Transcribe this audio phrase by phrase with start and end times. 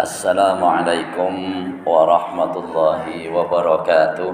[0.00, 1.34] السلام عليكم
[1.84, 3.04] ورحمة الله
[3.36, 4.32] وبركاته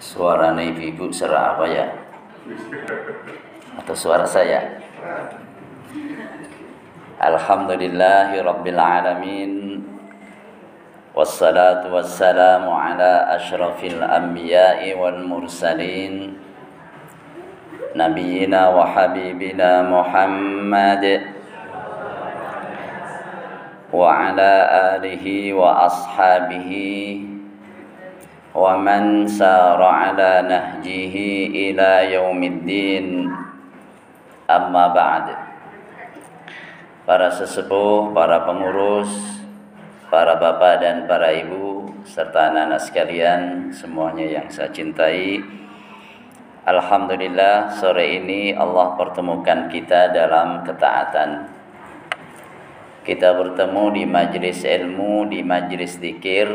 [0.00, 1.90] Suara ibu-ibu serah apa ya?
[3.82, 4.80] Atau suara saya?
[7.20, 9.52] Alhamdulillahi Rabbil Alamin
[11.12, 16.43] Wassalatu wassalamu ala ashrafil anbiya'i wal mursalin
[17.95, 21.03] Nabiyyina wa habibina Muhammad
[23.89, 24.53] Wa ala
[24.97, 27.29] alihi wa ashabihi
[28.49, 31.15] ومن سار على نهجه
[31.53, 33.05] إلى يوم الدين
[34.49, 35.25] أما بعد
[37.09, 39.09] para sesepuh, para pengurus,
[40.13, 43.41] para bapak dan para ibu, serta anak-anak sekalian,
[43.73, 45.41] semuanya yang saya cintai.
[46.64, 51.44] Alhamdulillah sore ini Allah pertemukan kita dalam ketaatan.
[53.04, 56.48] Kita bertemu di majlis ilmu, di majlis zikir,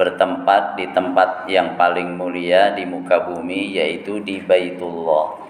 [0.00, 5.44] bertempat di tempat yang paling mulia di muka bumi yaitu di Baitullah.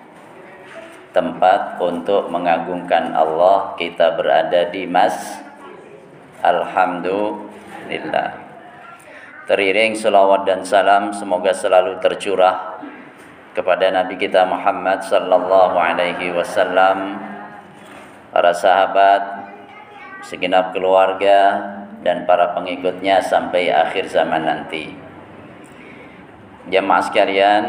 [1.14, 5.38] Tempat untuk mengagungkan Allah kita berada di Mas.
[6.42, 8.42] Alhamdulillah.
[9.46, 12.82] Teriring selawat dan salam semoga selalu tercurah
[13.50, 17.18] kepada Nabi kita Muhammad sallallahu alaihi wasallam
[18.30, 19.22] para sahabat
[20.22, 21.58] segenap keluarga
[22.06, 24.94] dan para pengikutnya sampai akhir zaman nanti.
[26.70, 27.64] Jemaah sekalian,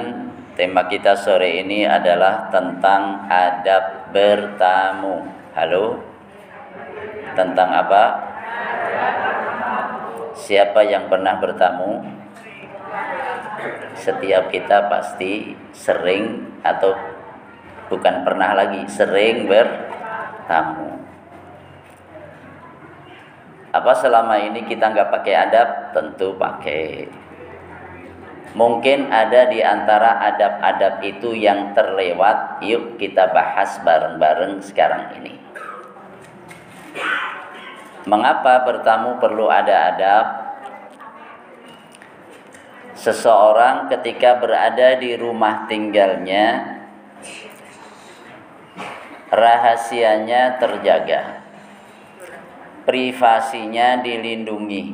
[0.54, 5.26] tema kita sore ini adalah tentang adab bertamu.
[5.58, 5.98] Halo?
[7.34, 8.04] Tentang apa?
[10.38, 12.21] Siapa yang pernah bertamu?
[13.98, 16.98] Setiap kita pasti sering atau
[17.92, 21.02] bukan pernah lagi, sering bertamu.
[23.72, 25.96] Apa selama ini kita nggak pakai adab?
[25.96, 27.08] Tentu pakai.
[28.52, 32.60] Mungkin ada di antara adab-adab itu yang terlewat.
[32.68, 35.40] Yuk kita bahas bareng-bareng sekarang ini.
[38.04, 40.26] Mengapa bertamu perlu ada adab?
[43.02, 46.78] Seseorang ketika berada di rumah tinggalnya,
[49.34, 51.42] rahasianya terjaga.
[52.86, 54.94] Privasinya dilindungi.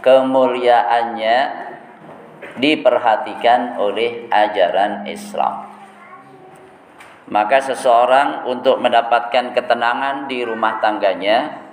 [0.00, 1.38] Kemuliaannya
[2.56, 5.68] diperhatikan oleh ajaran Islam.
[7.28, 11.67] Maka seseorang untuk mendapatkan ketenangan di rumah tangganya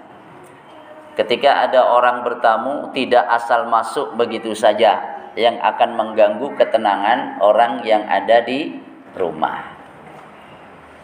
[1.15, 4.99] ketika ada orang bertamu tidak asal masuk begitu saja
[5.35, 8.79] yang akan mengganggu ketenangan orang yang ada di
[9.15, 9.75] rumah.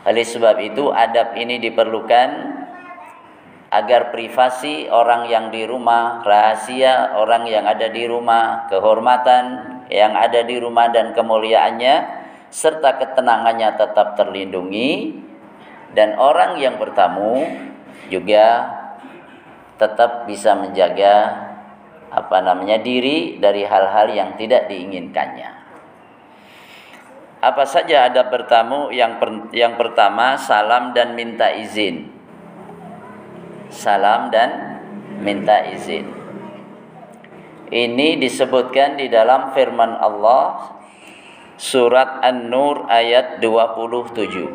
[0.08, 2.30] Oleh sebab itu adab ini diperlukan
[3.72, 9.44] agar privasi orang yang di rumah, rahasia orang yang ada di rumah, kehormatan
[9.88, 11.96] yang ada di rumah dan kemuliaannya
[12.52, 15.16] serta ketenangannya tetap terlindungi.
[15.92, 17.48] Dan orang yang bertamu
[18.08, 18.80] juga
[19.82, 21.50] tetap bisa menjaga
[22.14, 25.50] apa namanya diri dari hal-hal yang tidak diinginkannya.
[27.42, 32.22] Apa saja ada bertamu yang per, yang pertama salam dan minta izin
[33.72, 34.84] salam dan
[35.24, 36.12] minta izin.
[37.72, 40.76] Ini disebutkan di dalam firman Allah
[41.56, 44.52] surat An-Nur ayat 27.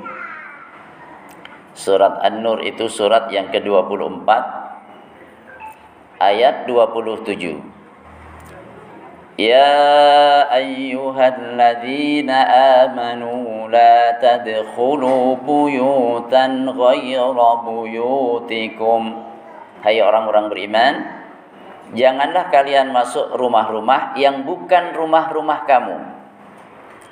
[1.73, 4.29] Surat An-Nur itu surat yang ke-24
[6.21, 7.77] ayat 27
[9.37, 12.37] Ya ayyuhalladzina
[12.89, 19.03] amanu la tadkhulu buyutan ghayra buyutikum.
[19.85, 20.95] Hai orang-orang beriman
[21.95, 25.97] Janganlah kalian masuk rumah-rumah yang bukan rumah-rumah kamu.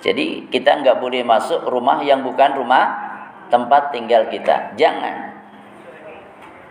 [0.02, 2.84] Jadi kita nggak boleh masuk rumah yang bukan rumah
[3.54, 4.74] tempat tinggal kita.
[4.74, 5.30] Jangan.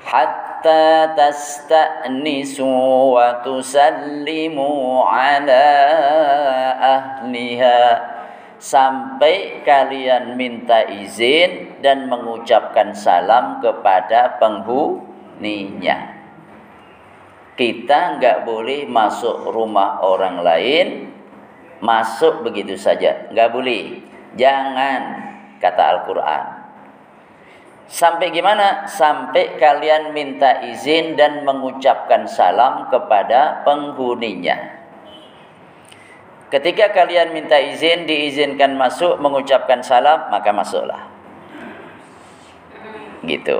[0.03, 5.67] Hat hatta tasta'nisu wa tusallimu ala
[6.79, 7.99] ahliha
[8.55, 16.15] sampai kalian minta izin dan mengucapkan salam kepada penghuninya.
[17.59, 21.11] Kita nggak boleh masuk rumah orang lain,
[21.83, 23.99] masuk begitu saja, nggak boleh.
[24.39, 25.01] Jangan
[25.59, 26.62] kata Al-Quran.
[27.87, 28.87] Sampai gimana?
[28.87, 34.83] Sampai kalian minta izin dan mengucapkan salam kepada penghuninya.
[36.53, 41.09] Ketika kalian minta izin, diizinkan masuk, mengucapkan salam, maka masuklah.
[43.25, 43.57] Gitu.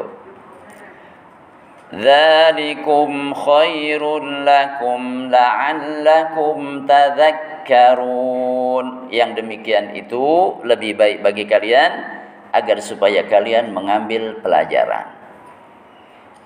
[1.94, 9.10] Dzalikum khairul lakum la'allakum tadhakkarun.
[9.10, 12.22] Yang demikian itu lebih baik bagi kalian
[12.54, 15.10] agar supaya kalian mengambil pelajaran.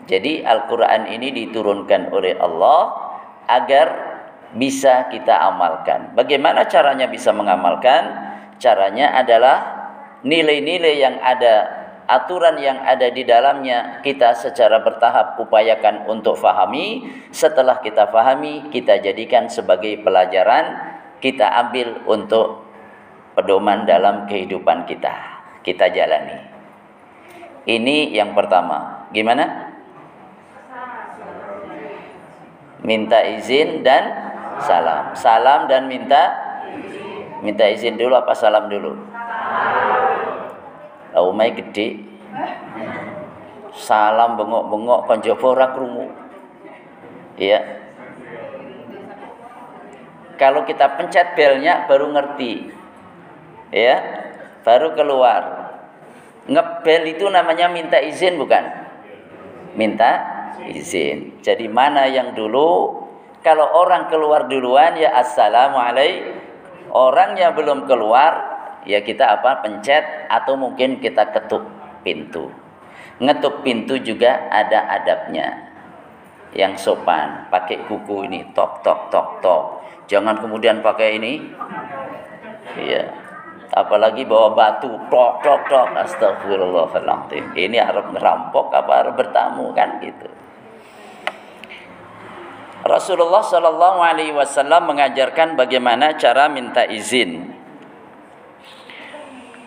[0.07, 2.95] Jadi Al-Qur'an ini diturunkan oleh Allah
[3.51, 3.87] agar
[4.55, 6.15] bisa kita amalkan.
[6.15, 8.25] Bagaimana caranya bisa mengamalkan?
[8.55, 9.57] Caranya adalah
[10.23, 11.77] nilai-nilai yang ada
[12.07, 17.03] aturan yang ada di dalamnya kita secara bertahap upayakan untuk fahami
[17.35, 22.63] setelah kita fahami kita jadikan sebagai pelajaran kita ambil untuk
[23.35, 25.36] pedoman dalam kehidupan kita
[25.67, 26.39] kita jalani
[27.67, 29.75] ini yang pertama gimana
[32.87, 34.07] minta izin dan
[34.63, 36.31] salam salam dan minta
[37.43, 38.95] minta izin dulu apa salam dulu
[41.17, 41.97] Umay gede.
[43.77, 46.07] Salam bengok-bengok kon jaba ora krungu.
[47.37, 47.61] Iya.
[50.37, 52.69] Kalau kita pencet belnya baru ngerti.
[53.73, 53.97] Ya.
[54.61, 55.56] Baru keluar.
[56.47, 58.63] Ngebel itu namanya minta izin bukan?
[59.75, 60.23] Minta
[60.63, 61.43] izin.
[61.43, 63.03] Jadi mana yang dulu?
[63.43, 66.39] Kalau orang keluar duluan ya assalamualaikum.
[66.87, 68.31] Orangnya belum keluar
[68.87, 69.59] ya kita apa?
[69.59, 71.67] Pencet atau mungkin kita ketuk
[72.07, 72.47] pintu.
[73.19, 75.67] Ngetuk pintu juga ada adabnya.
[76.55, 79.63] Yang sopan pakai kuku ini tok tok tok tok.
[80.07, 81.43] Jangan kemudian pakai ini.
[82.79, 83.26] Iya
[83.83, 90.29] apalagi bawa batu tok tok tok astagfirullahaladzim ini Arab ngerampok apa Arab bertamu kan gitu
[92.87, 97.57] Rasulullah Shallallahu Alaihi Wasallam mengajarkan bagaimana cara minta izin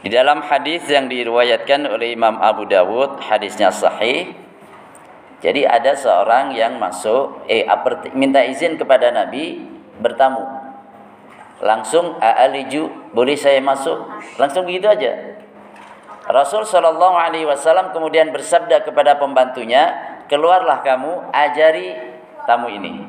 [0.00, 4.32] di dalam hadis yang diriwayatkan oleh Imam Abu Dawud, hadisnya sahih.
[5.44, 7.68] Jadi ada seorang yang masuk, eh
[8.16, 9.60] minta izin kepada Nabi
[10.00, 10.40] bertamu.
[11.60, 13.98] Langsung aaliju, boleh saya masuk?
[14.38, 15.40] Langsung begitu aja.
[16.30, 19.90] Rasul Shallallahu Alaihi Wasallam kemudian bersabda kepada pembantunya,
[20.30, 21.98] keluarlah kamu, ajari
[22.46, 23.02] tamu ini.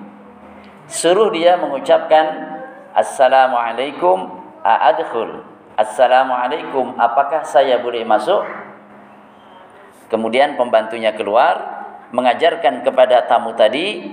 [0.90, 2.58] Suruh dia mengucapkan
[2.92, 8.44] Assalamualaikum a'adkhul Assalamualaikum, apakah saya boleh masuk?
[10.12, 11.58] Kemudian pembantunya keluar
[12.12, 14.12] mengajarkan kepada tamu tadi,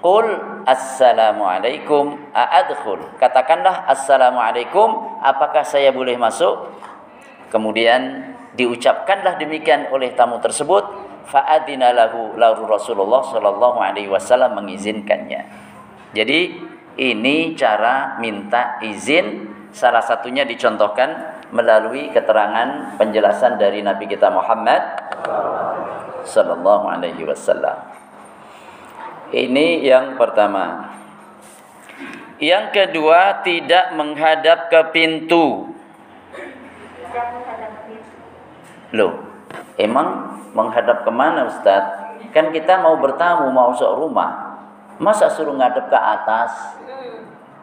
[0.00, 0.26] Qul
[0.68, 3.16] assalamualaikum a'adkhul.
[3.16, 6.76] Katakanlah assalamualaikum, apakah saya boleh masuk?
[7.48, 10.84] Kemudian diucapkanlah demikian oleh tamu tersebut,
[11.32, 15.48] fa'adina lahu lahu Rasulullah sallallahu alaihi wasallam mengizinkannya.
[16.12, 16.40] Jadi
[17.00, 24.84] ini cara minta izin salah satunya dicontohkan melalui keterangan penjelasan dari Nabi kita Muhammad
[26.28, 27.97] sallallahu alaihi wasallam.
[29.28, 30.96] Ini yang pertama.
[32.38, 35.74] Yang kedua, tidak menghadap ke pintu.
[38.94, 39.12] Loh,
[39.76, 41.84] emang menghadap ke mana Ustaz?
[42.30, 44.60] Kan kita mau bertamu, mau masuk rumah.
[45.02, 46.78] Masa suruh ngadep ke atas?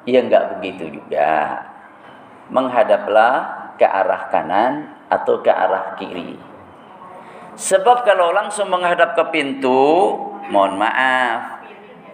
[0.06, 1.65] Ya enggak begitu juga
[2.50, 3.35] menghadaplah
[3.75, 6.38] ke arah kanan atau ke arah kiri.
[7.55, 10.12] Sebab kalau langsung menghadap ke pintu,
[10.51, 11.54] mohon maaf,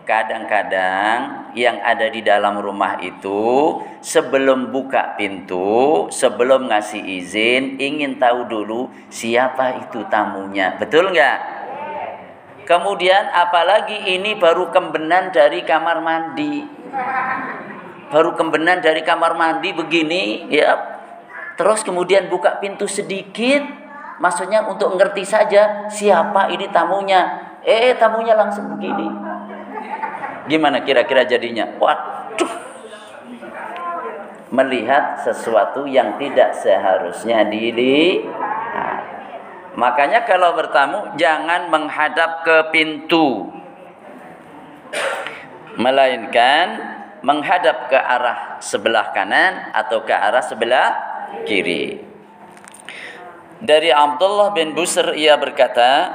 [0.08, 8.48] kadang-kadang yang ada di dalam rumah itu sebelum buka pintu, sebelum ngasih izin, ingin tahu
[8.48, 10.76] dulu siapa itu tamunya.
[10.80, 11.40] Betul nggak?
[12.66, 16.82] Kemudian apalagi ini baru kembenan dari kamar mandi
[18.12, 20.76] baru kembenan dari kamar mandi begini ya
[21.56, 23.64] terus kemudian buka pintu sedikit
[24.20, 29.08] maksudnya untuk ngerti saja siapa ini tamunya eh tamunya langsung begini
[30.52, 31.72] gimana kira-kira jadinya?
[31.80, 32.54] Waduh.
[34.52, 38.52] Melihat sesuatu yang tidak seharusnya dilihat
[39.72, 43.48] makanya kalau bertamu jangan menghadap ke pintu.
[45.80, 50.90] Melainkan menghadap ke arah sebelah kanan atau ke arah sebelah
[51.48, 52.04] kiri.
[53.62, 56.12] Dari Abdullah bin Busr ia berkata,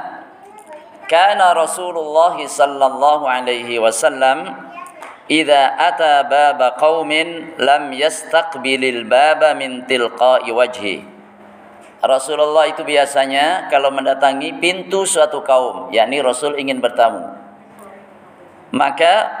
[1.07, 4.51] "Kana Rasulullah sallallahu alaihi wasallam
[5.31, 11.03] idza ata baba qaumin lam yastaqbilil baba min tilqa'i wajhi."
[11.97, 17.25] Rasulullah itu biasanya kalau mendatangi pintu suatu kaum, yakni Rasul ingin bertamu.
[18.69, 19.33] Maka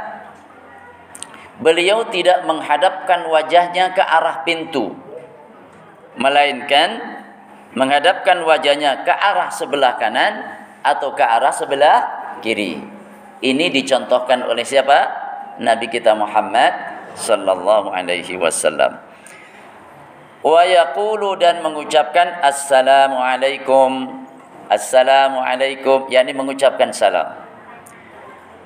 [1.61, 4.93] beliau tidak menghadapkan wajahnya ke arah pintu
[6.17, 6.97] melainkan
[7.77, 10.41] menghadapkan wajahnya ke arah sebelah kanan
[10.87, 11.97] atau ke arah sebelah
[12.39, 12.79] kiri.
[13.43, 15.27] Ini dicontohkan oleh siapa?
[15.59, 16.73] Nabi kita Muhammad
[17.17, 18.97] sallallahu alaihi wasallam.
[20.45, 24.23] Wa yaqulu dan mengucapkan assalamu alaikum.
[24.71, 27.35] Assalamu alaikum yakni mengucapkan salam.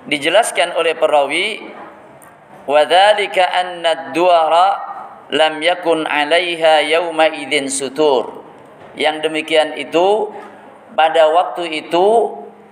[0.05, 1.61] Dijelaskan oleh perawi
[2.65, 4.67] Wadhalika anna duara
[5.33, 8.45] lam yakun 'alaiha yauma idzin sutur.
[8.93, 10.29] Yang demikian itu
[10.95, 12.07] pada waktu itu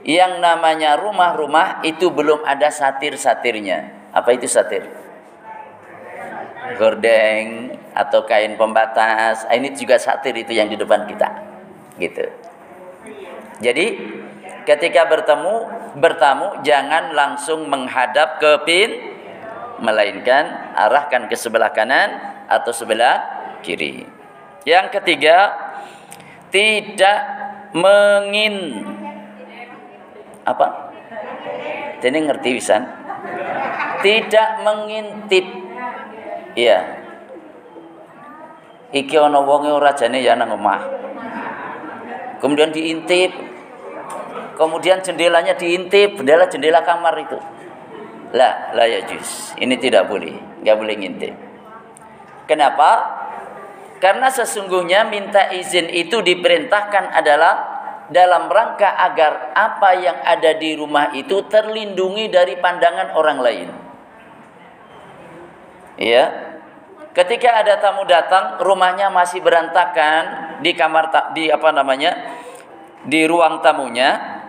[0.08, 4.12] yang namanya rumah-rumah itu belum ada satir-satirnya.
[4.16, 4.88] Apa itu satir?
[6.80, 9.44] Gordeng atau kain pembatas.
[9.50, 11.30] Ah, ini juga satir itu yang di depan kita.
[12.00, 12.26] Gitu.
[13.60, 13.86] Jadi
[14.64, 15.56] ketika bertemu
[16.00, 18.90] bertamu jangan langsung menghadap ke pin
[19.84, 22.16] melainkan arahkan ke sebelah kanan
[22.48, 23.24] atau sebelah
[23.64, 24.08] kiri.
[24.68, 25.56] Yang ketiga,
[26.52, 27.20] tidak
[27.76, 28.86] mengin
[30.46, 30.68] apa?
[32.00, 32.78] Ini ngerti bisa?
[34.00, 35.46] Tidak mengintip.
[36.56, 36.80] Iya.
[38.90, 40.82] Iki ana wonge ora jane ya nang omah.
[42.40, 43.36] Kemudian diintip.
[44.60, 47.40] Kemudian jendelanya diintip, jendela jendela kamar itu.
[48.36, 49.56] La, la ya juz.
[49.56, 51.32] Ini tidak boleh, nggak boleh ngintip.
[52.44, 53.19] Kenapa?
[54.00, 57.54] Karena sesungguhnya minta izin itu diperintahkan adalah
[58.10, 63.70] dalam rangka agar apa yang ada di rumah itu terlindungi dari pandangan orang lain.
[66.00, 66.26] Ya.
[67.12, 72.40] Ketika ada tamu datang, rumahnya masih berantakan di kamar di apa namanya?
[73.00, 74.40] di ruang tamunya,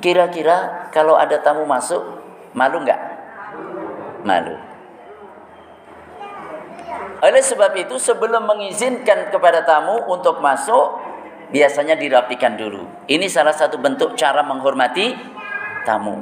[0.00, 2.00] Kira-kira kalau ada tamu masuk,
[2.56, 3.00] malu nggak?
[4.24, 4.69] Malu.
[7.20, 10.96] Oleh sebab itu sebelum mengizinkan kepada tamu untuk masuk,
[11.52, 12.88] biasanya dirapikan dulu.
[13.04, 15.12] Ini salah satu bentuk cara menghormati
[15.84, 16.16] tamu.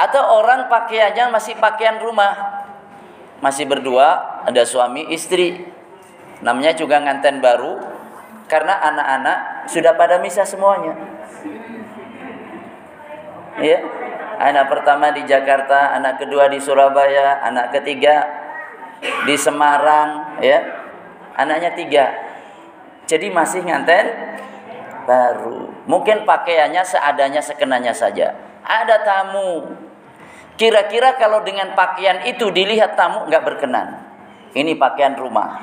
[0.00, 2.64] Atau orang pakaiannya masih pakaian rumah.
[3.44, 5.68] Masih berdua, ada suami, istri.
[6.40, 7.76] Namanya juga nganten baru,
[8.48, 10.96] karena anak-anak sudah pada misa semuanya.
[13.60, 13.84] Ya.
[14.36, 18.45] Anak pertama di Jakarta, anak kedua di Surabaya, anak ketiga
[19.24, 20.58] di Semarang, ya.
[21.36, 22.06] Anaknya tiga.
[23.06, 24.06] Jadi masih nganten
[25.06, 25.70] baru.
[25.86, 28.34] Mungkin pakaiannya seadanya sekenanya saja.
[28.66, 29.70] Ada tamu.
[30.56, 34.02] Kira-kira kalau dengan pakaian itu dilihat tamu nggak berkenan.
[34.56, 35.62] Ini pakaian rumah.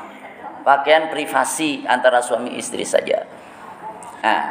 [0.64, 3.28] Pakaian privasi antara suami istri saja.
[4.24, 4.44] Nah,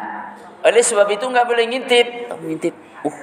[0.60, 2.28] oleh sebab itu nggak boleh ngintip.
[2.44, 2.74] Ngintip.
[3.06, 3.16] Uh,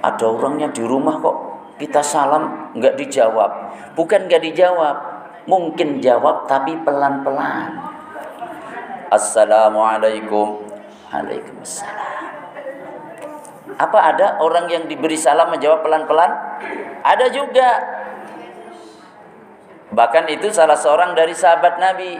[0.00, 3.50] ada orangnya di rumah kok kita salam nggak dijawab.
[3.98, 4.96] Bukan nggak dijawab
[5.44, 7.74] mungkin jawab tapi pelan-pelan.
[9.10, 10.64] Assalamualaikum.
[11.10, 12.22] Waalaikumsalam.
[13.74, 16.30] Apa ada orang yang diberi salam menjawab pelan-pelan?
[17.02, 17.70] Ada juga.
[19.94, 22.18] Bahkan itu salah seorang dari sahabat Nabi.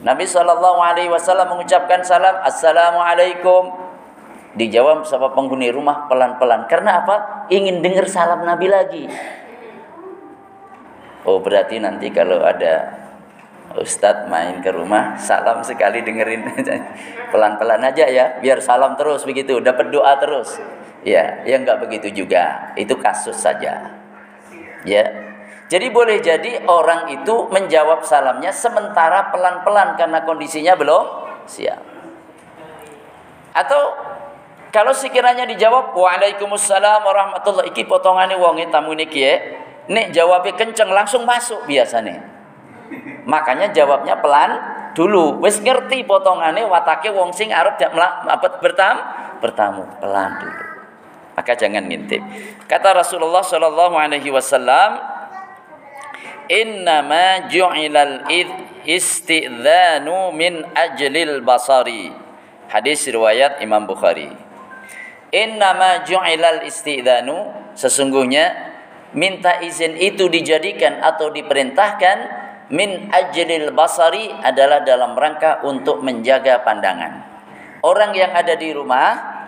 [0.00, 3.89] Nabi Wasallam mengucapkan salam Assalamualaikum
[4.58, 6.66] Dijawab sama penghuni rumah pelan-pelan.
[6.66, 7.46] Karena apa?
[7.50, 9.04] Ingin dengar salam Nabi lagi.
[11.22, 13.00] Oh berarti nanti kalau ada
[13.76, 16.42] Ustadz main ke rumah, salam sekali dengerin
[17.30, 20.58] pelan-pelan aja ya, biar salam terus begitu, dapat doa terus.
[21.06, 23.94] Ya, ya nggak begitu juga, itu kasus saja.
[24.82, 25.06] Ya,
[25.70, 31.04] jadi boleh jadi orang itu menjawab salamnya sementara pelan-pelan karena kondisinya belum
[31.46, 31.78] siap.
[33.54, 33.94] Atau
[34.70, 39.34] kalau sekiranya dijawab Waalaikumsalam warahmatullahi iki potongane wong tamu niki ya.
[39.90, 42.18] Nek jawabnya kenceng langsung masuk biasa nih.
[43.26, 44.50] Makanya jawabnya pelan
[44.94, 45.42] dulu.
[45.42, 47.82] Wis ngerti potongane watake wong sing arep
[48.30, 48.96] apa bertam
[49.42, 50.62] bertamu pelan dulu.
[51.34, 52.22] Maka jangan ngintip.
[52.70, 55.02] Kata Rasulullah sallallahu alaihi wasallam,
[56.46, 58.30] "Innama ju'ilal
[60.30, 62.14] min ajlil basari."
[62.70, 64.49] Hadis riwayat Imam Bukhari.
[65.30, 68.50] Innama ju'ilal istidanu sesungguhnya
[69.14, 72.18] minta izin itu dijadikan atau diperintahkan
[72.74, 77.26] min ajlil basari adalah dalam rangka untuk menjaga pandangan.
[77.82, 79.38] Orang yang ada di rumah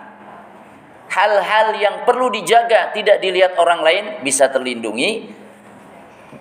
[1.11, 5.43] hal-hal yang perlu dijaga tidak dilihat orang lain bisa terlindungi.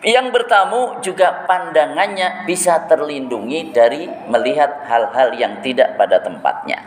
[0.03, 6.83] Yang bertamu juga pandangannya bisa terlindungi dari melihat hal-hal yang tidak pada tempatnya.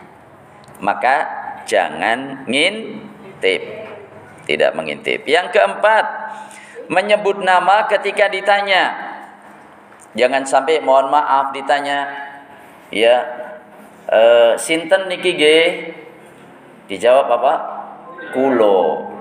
[0.84, 3.62] Maka jangan ngintip.
[4.46, 5.26] Tidak mengintip.
[5.26, 6.06] Yang keempat,
[6.88, 8.94] menyebut nama ketika ditanya.
[10.16, 12.08] Jangan sampai mohon maaf ditanya,
[12.88, 13.20] ya,
[14.08, 15.60] uh, sinten niki ge?
[16.88, 17.54] Dijawab apa?
[18.32, 19.12] Kulo.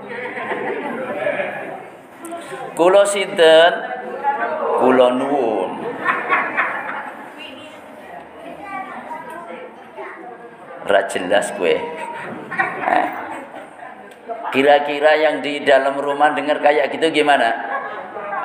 [2.77, 3.71] Kulo sinten?
[4.79, 5.64] Kulo nuwun.
[10.85, 11.75] Ra jelas gue.
[12.85, 13.07] Eh.
[14.53, 17.51] Kira-kira yang di dalam rumah dengar kayak gitu gimana?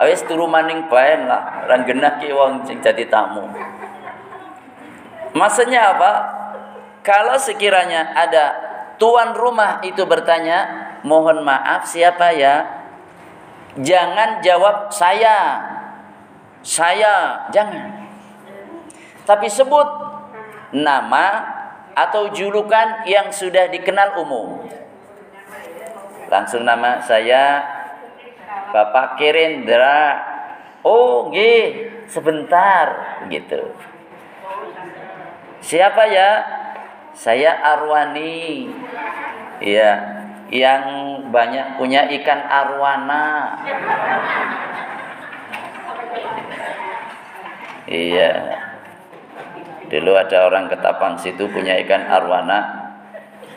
[0.01, 3.45] Awes turu maning baen lah, orang genah wong sing jadi tamu.
[5.37, 6.13] Maksudnya apa?
[7.05, 8.45] Kalau sekiranya ada
[8.97, 12.65] tuan rumah itu bertanya, mohon maaf siapa ya?
[13.77, 15.61] Jangan jawab saya.
[16.65, 18.09] Saya, jangan.
[19.29, 19.89] Tapi sebut
[20.75, 21.60] nama
[21.95, 24.65] atau julukan yang sudah dikenal umum.
[26.31, 27.65] Langsung nama saya
[28.71, 30.31] Bapak Kirendra.
[30.81, 33.75] Oh, nggih, sebentar gitu.
[35.61, 36.31] Siapa ya?
[37.13, 38.73] Saya Arwani.
[39.61, 39.93] Iya,
[40.49, 40.85] yang
[41.29, 43.61] banyak punya ikan arwana.
[47.87, 48.35] Iya.
[49.91, 52.79] Dulu ada orang ketapang situ punya ikan arwana.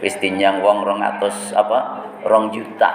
[0.01, 2.09] Wis tinyang wong rong atus apa?
[2.25, 2.89] Rong juta.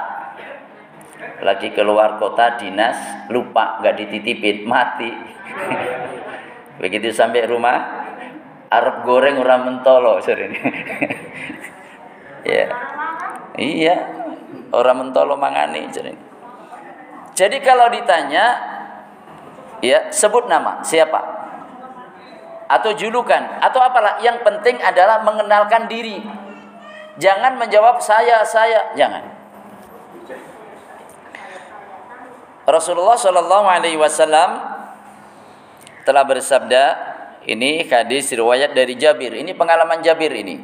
[1.47, 2.99] Lagi keluar kota dinas,
[3.31, 5.07] lupa nggak dititipin, mati.
[6.83, 7.79] Begitu sampai rumah,
[8.75, 10.59] Arab goreng orang mentolo sering.
[12.59, 12.67] ya.
[13.55, 13.97] Iya.
[14.75, 16.19] Orang mentolo mangani sering.
[17.39, 18.59] Jadi kalau ditanya
[19.79, 21.38] ya sebut nama siapa
[22.69, 26.21] atau julukan atau apalah yang penting adalah mengenalkan diri.
[27.19, 29.25] Jangan menjawab saya saya jangan.
[32.69, 34.61] Rasulullah Shallallahu Alaihi Wasallam
[36.05, 36.85] telah bersabda
[37.49, 40.61] ini hadis riwayat dari Jabir ini pengalaman Jabir ini.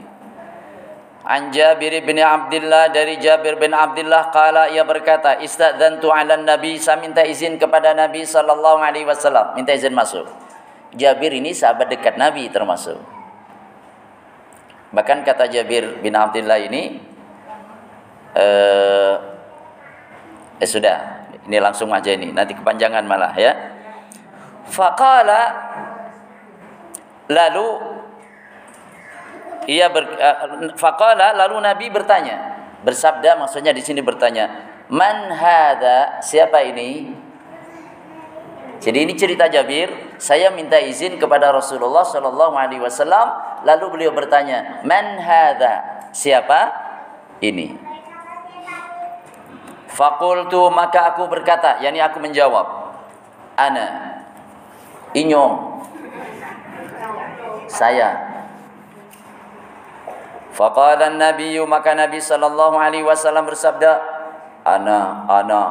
[1.25, 7.01] An Jabir bin Abdullah dari Jabir bin Abdullah kala ia berkata istadzantu ala nabi saya
[7.01, 10.29] minta izin kepada Nabi sallallahu alaihi wasallam minta izin masuk
[10.95, 12.99] Jabir ini sahabat dekat Nabi termasuk.
[14.95, 17.03] Bahkan kata Jabir bin Abdullah ini,
[18.39, 19.15] eh,
[20.63, 23.53] eh sudah, ini langsung aja ini, nanti kepanjangan malah ya.
[24.71, 25.43] Fakala
[27.27, 27.67] lalu
[29.67, 30.05] ia ber,
[30.77, 32.37] faqala lalu Nabi bertanya,
[32.85, 34.47] bersabda maksudnya di sini bertanya,
[34.93, 36.21] "Man hada?
[36.21, 37.24] Siapa ini?"
[38.85, 39.89] Jadi ini cerita Jabir,
[40.21, 43.33] saya minta izin kepada Rasulullah Shallallahu alaihi wasallam,
[43.65, 46.69] lalu beliau bertanya, "Man hadza?" Siapa
[47.41, 47.81] ini?
[49.89, 52.93] Fakultu maka aku berkata, yakni aku menjawab,
[53.57, 54.21] "Ana."
[55.17, 55.81] Inyong.
[57.73, 58.37] Saya.
[60.53, 63.97] Faqala Nabi maka Nabi sallallahu alaihi wasallam bersabda,
[64.61, 65.63] "Ana, ana."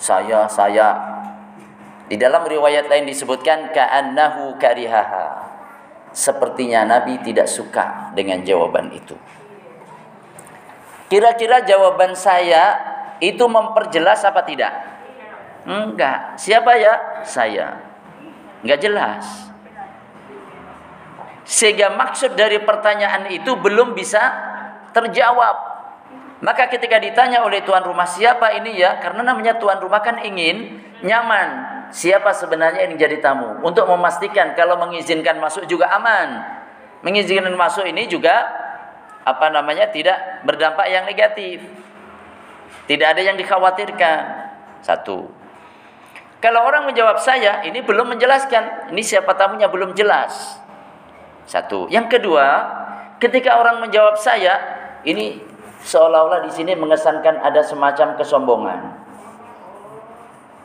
[0.00, 1.13] Saya, saya
[2.04, 5.56] di dalam riwayat lain disebutkan ka'annahu karihaha.
[6.14, 9.16] Sepertinya Nabi tidak suka dengan jawaban itu.
[11.10, 12.78] Kira-kira jawaban saya
[13.18, 14.72] itu memperjelas apa tidak?
[15.64, 16.36] Enggak.
[16.36, 17.24] Siapa ya?
[17.24, 17.80] Saya.
[18.60, 19.24] Enggak jelas.
[21.44, 24.20] Sehingga maksud dari pertanyaan itu belum bisa
[24.92, 25.56] terjawab.
[26.44, 30.80] Maka ketika ditanya oleh tuan rumah siapa ini ya, karena namanya tuan rumah kan ingin
[31.00, 36.40] nyaman, siapa sebenarnya yang jadi tamu untuk memastikan kalau mengizinkan masuk juga aman.
[37.04, 38.48] Mengizinkan masuk ini juga
[39.24, 41.60] apa namanya tidak berdampak yang negatif.
[42.84, 44.44] Tidak ada yang dikhawatirkan.
[44.84, 45.32] Satu.
[46.44, 48.92] Kalau orang menjawab saya, ini belum menjelaskan.
[48.92, 50.60] Ini siapa tamunya belum jelas.
[51.48, 51.88] Satu.
[51.88, 52.46] Yang kedua,
[53.16, 54.60] ketika orang menjawab saya,
[55.08, 55.40] ini
[55.84, 59.03] seolah-olah di sini mengesankan ada semacam kesombongan.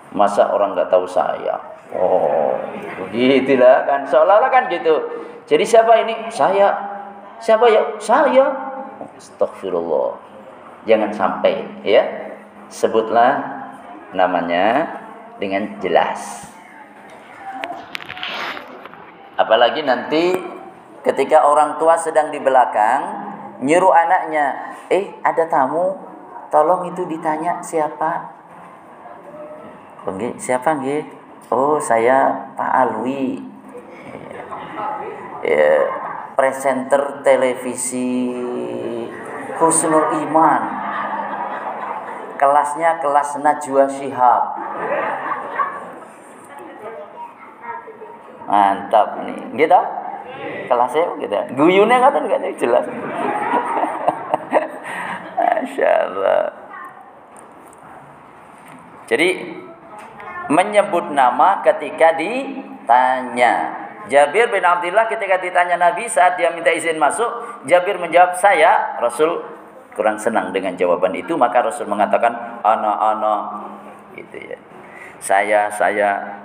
[0.09, 1.57] Masa orang nggak tahu saya?
[1.93, 2.53] Oh,
[2.97, 4.05] begitulah kan.
[4.05, 4.97] Seolah-olah kan gitu.
[5.45, 6.29] Jadi siapa ini?
[6.29, 6.69] Saya.
[7.41, 7.81] Siapa ya?
[8.01, 8.45] Saya.
[9.17, 10.17] Astagfirullah.
[10.85, 12.05] Jangan sampai ya.
[12.69, 13.41] Sebutlah
[14.13, 14.85] namanya
[15.41, 16.49] dengan jelas.
[19.39, 20.35] Apalagi nanti
[21.01, 23.01] ketika orang tua sedang di belakang
[23.63, 25.95] nyuruh anaknya, "Eh, ada tamu,
[26.51, 28.38] tolong itu ditanya siapa?"
[30.07, 31.03] Nggih, siapa nggih?
[31.51, 33.43] Oh, saya Pak Alwi.
[35.43, 35.87] Ya,
[36.39, 38.31] presenter televisi
[39.59, 40.61] husnul iman.
[42.39, 44.43] Kelasnya kelas Najwa Shihab.
[48.47, 49.39] Mantap nih.
[49.59, 49.81] Gitu?
[50.71, 51.35] Kelasnya gitu.
[51.59, 52.87] Guyune kan enggak jelas.
[55.69, 56.49] Masya.
[59.09, 59.29] Jadi
[60.49, 63.85] menyebut nama ketika ditanya.
[64.09, 67.29] Jabir bin Abdullah ketika ditanya Nabi saat dia minta izin masuk,
[67.69, 68.97] Jabir menjawab saya.
[68.97, 69.45] Rasul
[69.93, 72.33] kurang senang dengan jawaban itu, maka Rasul mengatakan
[72.65, 73.35] ana ana
[74.17, 74.57] gitu ya.
[75.21, 76.41] Saya saya.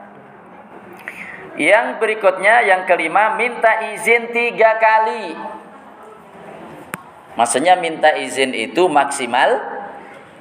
[1.57, 5.33] Yang berikutnya yang kelima minta izin tiga kali.
[7.39, 9.63] Maksudnya minta izin itu maksimal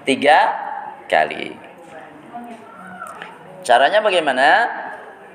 [0.04, 0.52] tiga
[1.08, 1.62] kali.
[3.63, 4.47] Caranya bagaimana?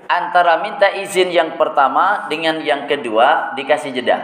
[0.08, 4.16] Antara minta izin yang pertama dengan yang kedua dikasih jeda.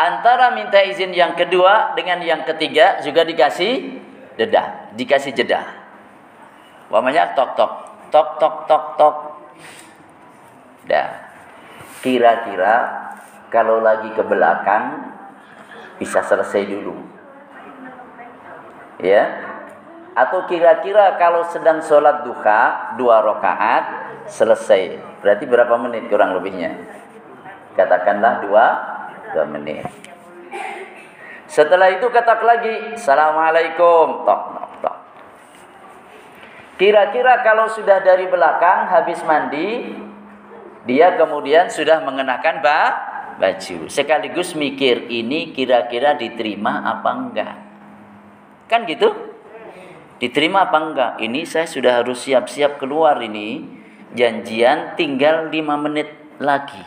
[0.00, 4.00] Antara minta izin yang kedua dengan yang ketiga juga dikasih
[4.40, 5.68] jeda, dikasih jeda.
[6.88, 7.72] Wamanya tok tok,
[8.08, 9.16] tok tok tok tok.
[10.88, 11.28] Dah.
[12.00, 12.74] Kira-kira
[13.52, 15.12] kalau lagi ke belakang
[16.00, 16.94] bisa selesai dulu.
[19.02, 19.47] Ya,
[20.18, 23.84] atau kira-kira kalau sedang sholat duha dua rakaat
[24.26, 24.98] selesai.
[25.22, 26.74] Berarti berapa menit kurang lebihnya?
[27.78, 28.64] Katakanlah dua
[29.30, 29.86] dua menit.
[31.46, 34.26] Setelah itu ketak lagi assalamualaikum.
[34.26, 34.96] Tok tok tok.
[36.82, 39.94] Kira-kira kalau sudah dari belakang habis mandi
[40.82, 42.80] dia kemudian sudah mengenakan ba
[43.38, 43.86] baju.
[43.86, 47.56] Sekaligus mikir ini kira-kira diterima apa enggak?
[48.66, 49.37] Kan gitu
[50.18, 51.12] Diterima apa enggak?
[51.22, 53.62] Ini saya sudah harus siap-siap keluar ini.
[54.18, 56.10] Janjian tinggal lima menit
[56.42, 56.82] lagi.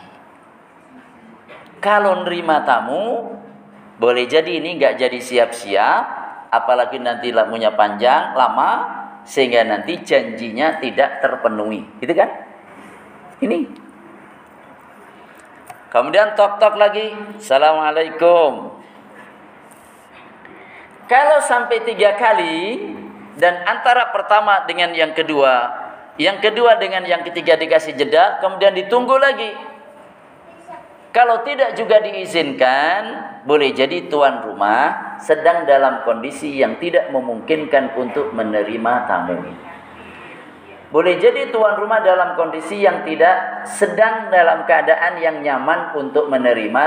[1.80, 3.32] Kalau nerima tamu,
[3.96, 6.04] boleh jadi ini enggak jadi siap-siap.
[6.52, 9.00] Apalagi nanti lamunya panjang, lama.
[9.24, 11.88] Sehingga nanti janjinya tidak terpenuhi.
[12.04, 12.28] Gitu kan?
[13.40, 13.64] Ini.
[15.88, 17.16] Kemudian tok-tok lagi.
[17.40, 18.76] Assalamualaikum.
[21.08, 22.80] Kalau sampai tiga kali,
[23.36, 25.72] dan antara pertama dengan yang kedua,
[26.20, 29.52] yang kedua dengan yang ketiga dikasih jeda, kemudian ditunggu lagi.
[31.12, 33.00] Kalau tidak juga diizinkan,
[33.44, 39.36] boleh jadi tuan rumah sedang dalam kondisi yang tidak memungkinkan untuk menerima tamu.
[40.92, 46.82] Boleh jadi tuan rumah dalam kondisi yang tidak sedang dalam keadaan yang nyaman untuk menerima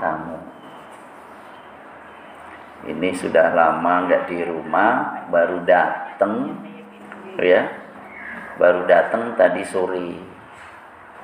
[0.00, 0.43] tamu
[2.84, 6.58] ini sudah lama nggak di rumah baru datang
[7.40, 7.64] ya.
[8.54, 10.14] Baru datang tadi sore.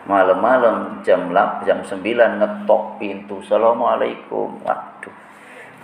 [0.09, 1.31] Malam-malam jam
[1.63, 3.39] jam 9 ngetok pintu.
[3.45, 4.59] Assalamualaikum.
[4.67, 5.15] Waduh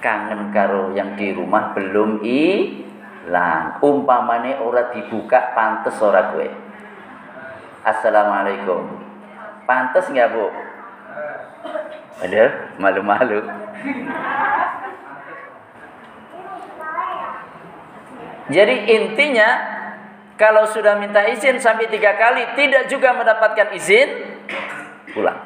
[0.00, 3.80] kangen karo yang di rumah belum hilang.
[3.80, 6.48] Umpamane ora dibuka pantes ora gue
[7.86, 8.82] assalamualaikum.
[9.62, 10.46] Pantes nggak bu?
[12.22, 12.44] Ada?
[12.82, 13.46] Malu-malu
[18.46, 19.48] Jadi intinya
[20.38, 24.08] kalau sudah minta izin sampai tiga kali tidak juga mendapatkan izin
[25.10, 25.40] pulang.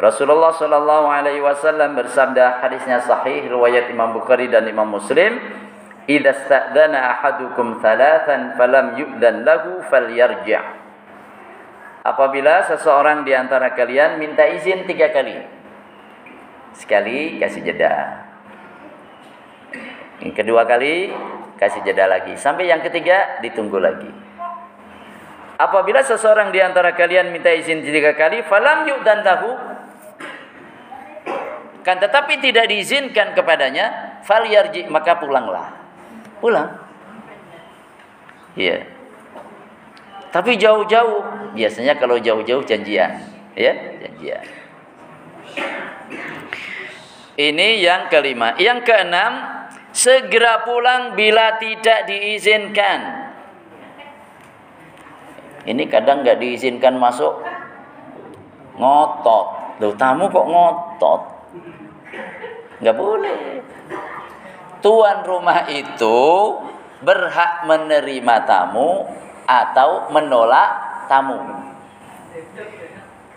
[0.00, 5.36] Rasulullah Shallallahu Alaihi Wasallam bersabda hadisnya sahih riwayat Imam Bukhari dan Imam Muslim
[6.08, 10.56] Idza sta'dana ahadukum thalathan falam yu'dan lahu falyarji'
[12.00, 15.36] Apabila seseorang di antara kalian minta izin tiga kali
[16.72, 18.29] Sekali kasih jeda
[20.20, 21.12] yang kedua kali
[21.56, 22.36] kasih jeda lagi.
[22.36, 24.08] Sampai yang ketiga ditunggu lagi.
[25.60, 29.52] Apabila seseorang di antara kalian minta izin tiga kali, falam yuk dan tahu,
[31.84, 35.68] kan tetapi tidak diizinkan kepadanya, fal yarji maka pulanglah.
[36.40, 36.80] Pulang.
[38.56, 38.88] Iya.
[40.32, 43.20] Tapi jauh-jauh, biasanya kalau jauh-jauh janjian,
[43.52, 44.46] ya, janjian.
[47.36, 48.56] Ini yang kelima.
[48.56, 49.32] Yang keenam,
[49.90, 53.30] segera pulang bila tidak diizinkan.
[55.66, 57.44] Ini kadang nggak diizinkan masuk
[58.80, 59.46] ngotot.
[59.80, 61.20] Loh, tamu kok ngotot?
[62.80, 63.40] Nggak boleh.
[64.80, 66.20] Tuan rumah itu
[67.04, 69.04] berhak menerima tamu
[69.44, 71.40] atau menolak tamu.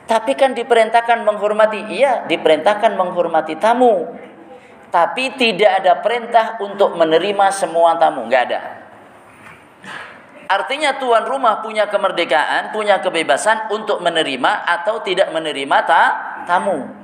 [0.07, 1.91] Tapi kan diperintahkan menghormati.
[1.91, 4.15] Iya, diperintahkan menghormati tamu
[4.93, 8.62] tapi tidak ada perintah untuk menerima semua tamu, nggak ada.
[10.45, 16.03] Artinya tuan rumah punya kemerdekaan, punya kebebasan untuk menerima atau tidak menerima ta
[16.45, 17.01] tamu.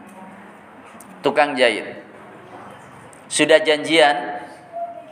[1.20, 2.00] tukang jahit.
[3.28, 4.40] Sudah janjian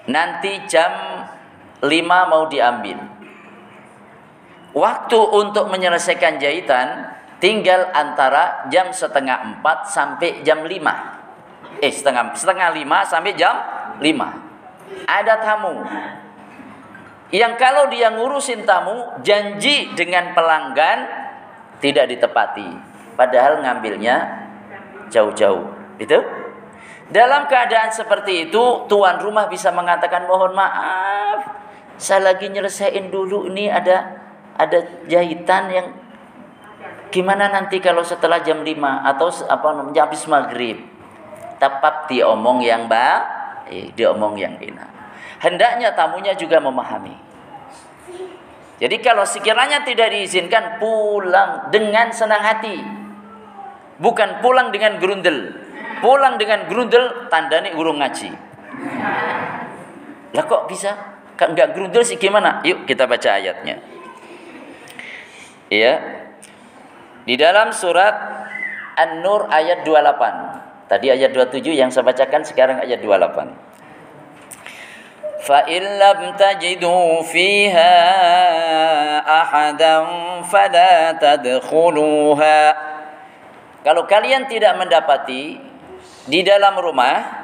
[0.08, 0.94] nanti jam
[1.84, 2.96] 5 mau diambil.
[4.72, 7.12] Waktu untuk menyelesaikan jahitan
[7.44, 11.17] tinggal antara jam setengah 4 sampai jam 5.
[11.82, 13.56] Eh setengah setengah 5 sampai jam
[14.02, 14.04] 5.
[15.06, 15.84] Ada tamu.
[17.28, 21.28] Yang kalau dia ngurusin tamu janji dengan pelanggan
[21.84, 22.70] tidak ditepati.
[23.20, 24.16] Padahal ngambilnya
[25.12, 25.68] jauh-jauh.
[26.00, 26.20] Itu?
[27.08, 31.40] Dalam keadaan seperti itu, tuan rumah bisa mengatakan mohon maaf,
[31.96, 34.28] saya lagi nyelesain dulu ini ada
[34.60, 35.88] ada jahitan yang
[37.08, 40.97] gimana nanti kalau setelah jam 5 atau apa namanya habis maghrib.
[41.58, 43.24] Tepat diomong yang baik,
[43.74, 44.90] eh, diomong yang enak.
[45.42, 47.14] Hendaknya tamunya juga memahami.
[48.78, 52.78] Jadi kalau sekiranya tidak diizinkan pulang dengan senang hati.
[53.98, 55.58] Bukan pulang dengan gerundel.
[55.98, 58.30] Pulang dengan grundel tandanya urung ngaji.
[60.38, 60.94] Lah kok bisa?
[61.34, 62.62] Kan nggak grundel sih gimana?
[62.62, 63.82] Yuk kita baca ayatnya.
[65.74, 65.94] Iya.
[67.26, 68.14] Di dalam surat
[68.98, 73.73] An-Nur ayat 28 tadi ayat 27 yang saya bacakan sekarang ayat 28
[75.43, 77.95] فإن لم تجدوا فيها
[79.27, 79.97] أحدا
[80.47, 82.63] فلا تدخلوها
[83.83, 85.59] Kalau kalian tidak mendapati
[86.31, 87.43] di dalam rumah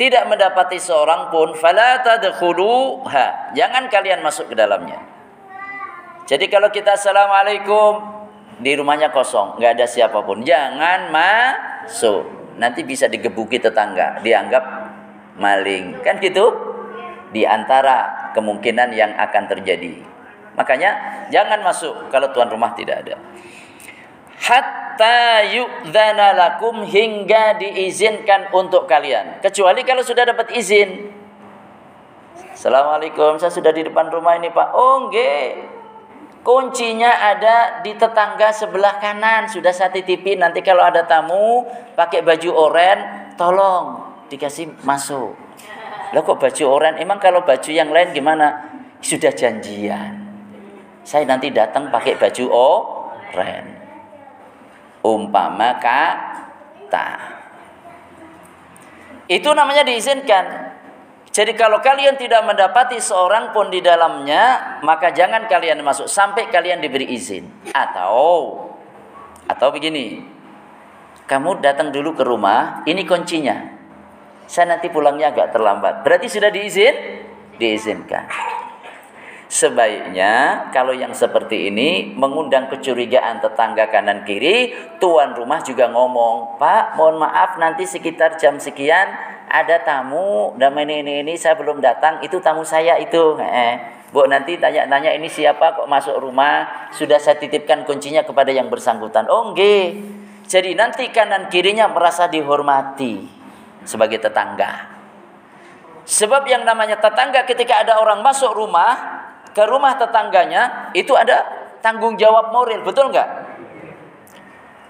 [0.00, 4.96] tidak mendapati seorang pun fala tadkhuluha jangan kalian masuk ke dalamnya
[6.24, 8.00] jadi kalau kita assalamualaikum
[8.64, 14.63] di rumahnya kosong nggak ada siapapun jangan masuk nanti bisa digebuki tetangga dianggap
[15.39, 16.03] maling.
[16.03, 16.51] Kan gitu?
[17.31, 20.03] Di antara kemungkinan yang akan terjadi.
[20.59, 23.15] Makanya jangan masuk kalau tuan rumah tidak ada.
[24.39, 29.39] Hatta yu'dzana lakum hingga diizinkan untuk kalian.
[29.39, 31.15] Kecuali kalau sudah dapat izin.
[32.51, 34.75] Assalamualaikum saya sudah di depan rumah ini Pak.
[34.75, 35.78] Oh nggih
[36.49, 39.45] kuncinya ada di tetangga sebelah kanan.
[39.45, 40.41] Sudah saya titipin.
[40.41, 41.61] Nanti kalau ada tamu
[41.93, 45.37] pakai baju oranye tolong dikasih masuk.
[46.09, 47.05] Lah kok baju oranye?
[47.05, 48.65] Emang kalau baju yang lain gimana?
[48.97, 50.25] Sudah janjian.
[51.05, 53.77] Saya nanti datang pakai baju oranye.
[55.05, 57.09] Umpama kata.
[59.29, 60.68] Itu namanya diizinkan.
[61.29, 66.81] Jadi kalau kalian tidak mendapati seorang pun di dalamnya, maka jangan kalian masuk sampai kalian
[66.81, 67.69] diberi izin.
[67.69, 68.65] Atau
[69.49, 70.21] atau begini.
[71.29, 73.77] Kamu datang dulu ke rumah, ini kuncinya.
[74.49, 76.01] Saya nanti pulangnya agak terlambat.
[76.01, 77.21] Berarti sudah diizin?
[77.61, 78.25] Diizinkan.
[79.49, 86.97] Sebaiknya kalau yang seperti ini mengundang kecurigaan tetangga kanan kiri, tuan rumah juga ngomong, Pak,
[86.97, 89.09] mohon maaf nanti sekitar jam sekian
[89.49, 93.35] ada tamu, dan ini ini ini saya belum datang, itu tamu saya itu.
[93.41, 98.69] Eh, Bu nanti tanya-tanya ini siapa kok masuk rumah, sudah saya titipkan kuncinya kepada yang
[98.69, 99.29] bersangkutan.
[99.29, 100.01] Oh enggak.
[100.49, 103.21] Jadi nanti kanan kirinya merasa dihormati
[103.85, 104.97] sebagai tetangga.
[106.09, 108.97] Sebab yang namanya tetangga ketika ada orang masuk rumah,
[109.53, 111.45] ke rumah tetangganya itu ada
[111.85, 113.29] tanggung jawab moral, betul nggak?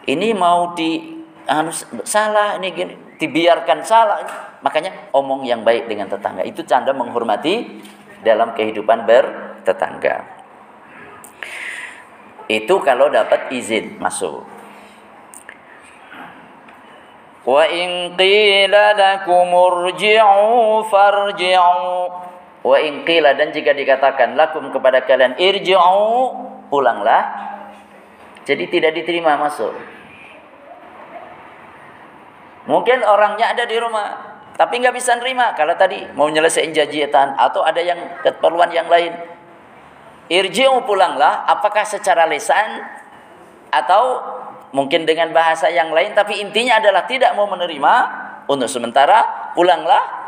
[0.07, 1.18] Ini mau di
[1.49, 1.73] anu,
[2.05, 4.21] salah ini gini, dibiarkan salah,
[4.61, 7.81] makanya omong yang baik dengan tetangga itu canda menghormati
[8.21, 10.39] dalam kehidupan bertetangga.
[12.49, 14.45] Itu kalau dapat izin masuk.
[17.45, 21.85] Wa in qila lakum urji'u farji'u
[22.59, 26.05] Wa in qila dan jika dikatakan lakum kepada kalian irji'u
[26.67, 27.23] pulanglah.
[28.43, 29.98] Jadi tidak diterima masuk.
[32.69, 34.13] Mungkin orangnya ada di rumah,
[34.53, 39.09] tapi nggak bisa nerima kalau tadi mau nyelesain jajitan atau ada yang keperluan yang lain.
[40.29, 42.85] Irji'u pulanglah, apakah secara lisan
[43.73, 44.21] atau
[44.69, 47.93] mungkin dengan bahasa yang lain tapi intinya adalah tidak mau menerima
[48.45, 50.19] untuk sementara pulanglah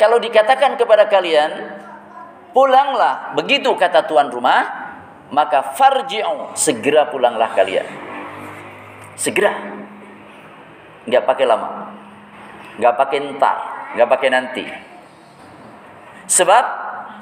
[0.00, 1.76] kalau dikatakan kepada kalian,
[2.56, 4.64] pulanglah, begitu kata tuan rumah,
[5.28, 7.84] maka farji'u, segera pulanglah kalian.
[9.12, 9.79] Segera.
[11.08, 11.68] Enggak pakai lama.
[12.76, 13.56] Enggak pakai entar,
[13.92, 14.64] enggak pakai nanti.
[16.30, 16.64] Sebab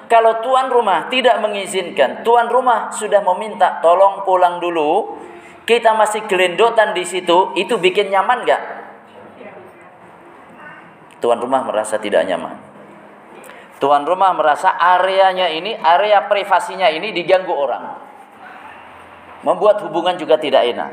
[0.08, 5.20] kalau tuan rumah tidak mengizinkan, tuan rumah sudah meminta tolong pulang dulu,
[5.68, 8.62] kita masih gelendotan di situ, itu bikin nyaman enggak?
[11.20, 12.56] Tuan rumah merasa tidak nyaman.
[13.78, 17.84] Tuan rumah merasa areanya ini, area privasinya ini diganggu orang.
[19.46, 20.90] Membuat hubungan juga tidak enak.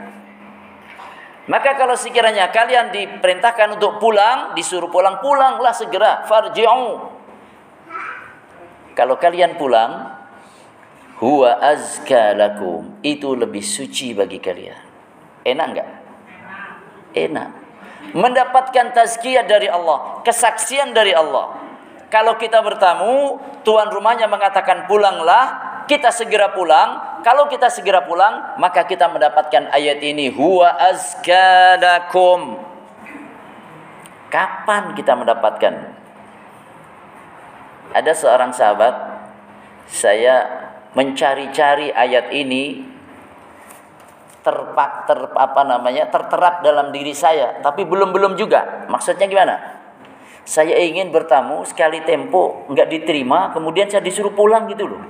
[1.46, 6.26] Maka kalau sekiranya kalian diperintahkan untuk pulang, disuruh pulang, pulanglah segera.
[6.26, 7.14] Farji'u.
[8.98, 10.10] Kalau kalian pulang,
[11.22, 12.98] huwa azka lakum.
[13.06, 14.80] Itu lebih suci bagi kalian.
[15.46, 15.90] Enak enggak?
[17.14, 17.50] Enak.
[18.18, 21.62] Mendapatkan tazkiyah dari Allah, kesaksian dari Allah.
[22.10, 27.22] Kalau kita bertamu, tuan rumahnya mengatakan pulanglah, kita segera pulang.
[27.26, 32.62] Kalau kita segera pulang, maka kita mendapatkan ayat ini huwa azkalakum.
[34.30, 35.74] Kapan kita mendapatkan?
[37.96, 38.94] Ada seorang sahabat
[39.88, 40.66] saya
[40.98, 42.94] mencari-cari ayat ini
[44.46, 49.56] terpak ter apa namanya terterap dalam diri saya tapi belum belum juga maksudnya gimana
[50.46, 55.02] saya ingin bertamu sekali tempo nggak diterima kemudian saya disuruh pulang gitu loh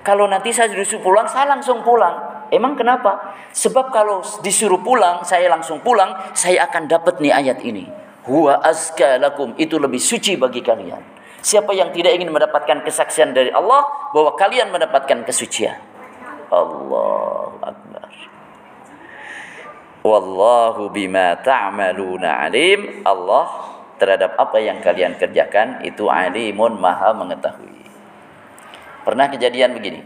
[0.00, 2.48] kalau nanti saya disuruh pulang, saya langsung pulang.
[2.50, 3.36] Emang kenapa?
[3.54, 7.86] Sebab kalau disuruh pulang, saya langsung pulang, saya akan dapat nih ayat ini.
[8.26, 11.00] Huwa azka lakum, itu lebih suci bagi kalian.
[11.40, 15.78] Siapa yang tidak ingin mendapatkan kesaksian dari Allah bahwa kalian mendapatkan kesucian?
[16.52, 18.12] Allah Akbar.
[20.00, 23.04] Wallahu bima ta'maluna alim.
[23.06, 23.46] Allah
[23.96, 27.69] terhadap apa yang kalian kerjakan itu alimun maha mengetahui.
[29.02, 30.04] Pernah kejadian begini.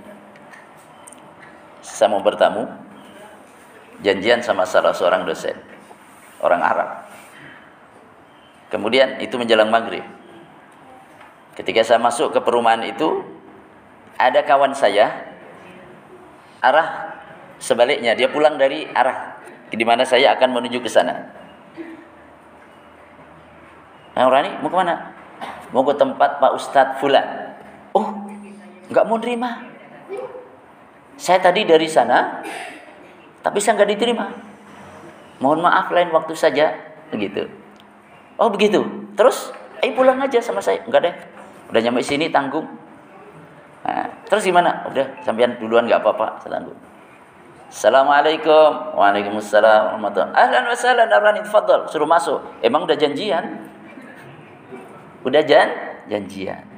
[1.84, 2.64] Saya mau bertamu,
[4.00, 5.54] janjian sama salah seorang dosen,
[6.40, 6.90] orang Arab.
[8.72, 10.02] Kemudian itu menjelang maghrib.
[11.54, 13.22] Ketika saya masuk ke perumahan itu,
[14.18, 15.30] ada kawan saya,
[16.58, 17.14] arah
[17.62, 19.38] sebaliknya, dia pulang dari arah
[19.70, 21.30] di mana saya akan menuju ke sana.
[24.14, 24.94] Nah, Rani, mau ke mana?
[25.74, 27.26] Mau ke tempat Pak Ustadz Fulan.
[27.94, 28.23] Oh,
[28.94, 29.58] nggak mau nerima.
[31.18, 32.42] Saya tadi dari sana,
[33.42, 34.26] tapi saya nggak diterima.
[35.42, 36.70] Mohon maaf lain waktu saja,
[37.10, 37.50] begitu.
[38.38, 38.86] Oh begitu.
[39.18, 39.50] Terus,
[39.82, 40.82] ayo pulang aja sama saya.
[40.86, 41.14] Enggak deh,
[41.74, 42.66] udah nyampe sini tanggung.
[43.84, 44.86] Nah, terus gimana?
[44.90, 46.78] Udah, sampean duluan nggak apa-apa, saya tanggung.
[47.74, 48.94] Assalamualaikum.
[48.94, 51.42] Waalaikumsalam Ahlan wa sahlan Arani.
[51.90, 52.38] Suruh masuk.
[52.62, 53.66] Emang udah janjian?
[55.26, 55.68] Udah jan
[56.06, 56.73] janjian.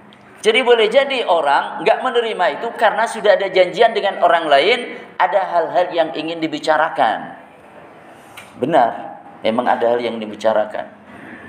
[0.47, 5.43] Jadi boleh jadi orang nggak menerima itu karena sudah ada janjian dengan orang lain, ada
[5.43, 7.35] hal-hal yang ingin dibicarakan.
[8.63, 10.87] Benar, memang ada hal yang dibicarakan.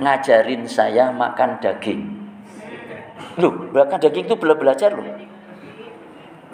[0.01, 2.09] Ngajarin saya makan daging.
[3.37, 5.05] Loh, makan daging itu belum belajar loh.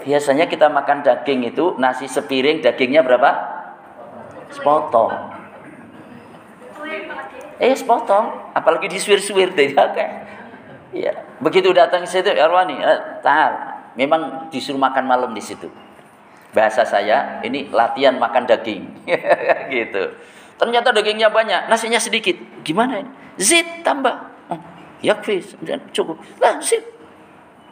[0.03, 3.31] Biasanya kita makan daging itu nasi sepiring dagingnya berapa?
[4.51, 5.31] Sepotong.
[7.55, 10.22] Eh sepotong, apalagi disuir-suir deh kayak
[10.93, 13.53] Ya, begitu datang ke situ, Arwani, ya, eh, tahal.
[13.97, 15.65] Memang disuruh makan malam di situ.
[16.53, 18.85] Bahasa saya, ini latihan makan daging.
[19.73, 20.13] gitu.
[20.61, 22.37] Ternyata dagingnya banyak, nasinya sedikit.
[22.61, 23.09] Gimana ini?
[23.41, 24.13] Zit tambah.
[24.53, 24.61] Oh,
[25.01, 25.57] yakfis,
[25.97, 26.21] cukup.
[26.37, 26.85] Lah, zit.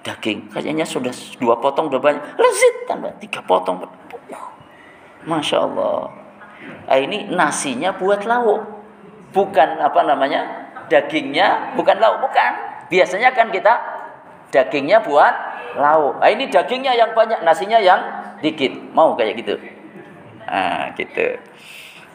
[0.01, 2.25] Daging, kayaknya sudah dua potong udah banyak.
[2.41, 3.86] Zit tambah tiga potong.
[5.29, 6.10] Masya Allah.
[6.89, 8.65] Nah, ini nasinya buat lauk.
[9.29, 10.73] Bukan apa namanya?
[10.89, 13.73] Dagingnya bukan lauk, bukan Biasanya kan kita
[14.51, 15.34] dagingnya buat
[15.80, 16.19] lauk.
[16.19, 18.01] Nah, ini dagingnya yang banyak, nasinya yang
[18.43, 18.75] dikit.
[18.91, 19.56] Mau kayak gitu.
[20.43, 21.39] Nah, gitu.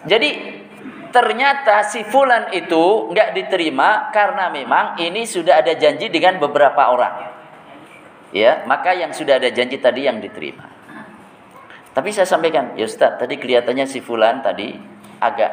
[0.04, 0.30] Jadi
[1.08, 7.32] ternyata si fulan itu nggak diterima karena memang ini sudah ada janji dengan beberapa orang.
[8.36, 10.68] Ya, maka yang sudah ada janji tadi yang diterima.
[11.96, 14.76] Tapi saya sampaikan, ya Ustaz, tadi kelihatannya si fulan tadi
[15.24, 15.48] agak